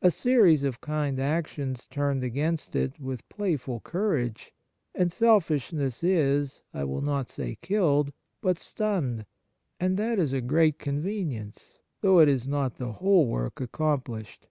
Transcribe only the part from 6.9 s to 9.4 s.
not say killed, but stunned,